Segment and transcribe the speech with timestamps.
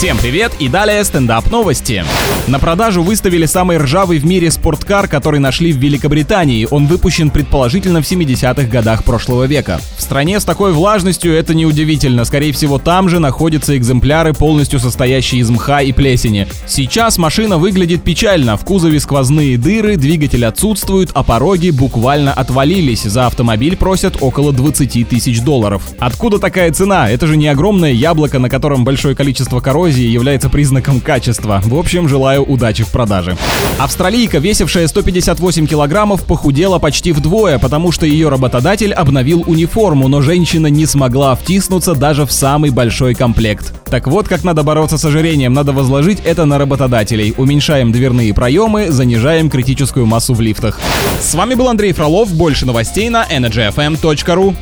[0.00, 2.02] Всем привет и далее стендап новости.
[2.46, 6.66] На продажу выставили самый ржавый в мире спорткар, который нашли в Великобритании.
[6.70, 9.78] Он выпущен предположительно в 70-х годах прошлого века.
[10.10, 12.24] Стране с такой влажностью это неудивительно.
[12.24, 16.48] Скорее всего, там же находятся экземпляры, полностью состоящие из мха и плесени.
[16.66, 18.56] Сейчас машина выглядит печально.
[18.56, 23.04] В кузове сквозные дыры, двигатель отсутствует, а пороги буквально отвалились.
[23.04, 25.84] За автомобиль просят около 20 тысяч долларов.
[26.00, 27.08] Откуда такая цена?
[27.08, 31.62] Это же не огромное яблоко, на котором большое количество коррозии является признаком качества.
[31.64, 33.36] В общем, желаю удачи в продаже.
[33.78, 40.66] Австралийка, весившая 158 килограммов, похудела почти вдвое, потому что ее работодатель обновил униформу, но женщина
[40.68, 43.72] не смогла втиснуться даже в самый большой комплект.
[43.90, 47.34] Так вот, как надо бороться с ожирением, надо возложить это на работодателей.
[47.36, 50.78] Уменьшаем дверные проемы, занижаем критическую массу в лифтах.
[51.20, 54.54] С вами был Андрей Фролов, больше новостей на energyfm.ru.